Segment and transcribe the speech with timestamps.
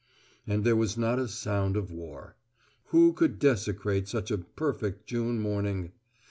[0.47, 2.35] And there was not a sound of war.
[2.85, 5.91] Who could desecrate such a perfect June morning?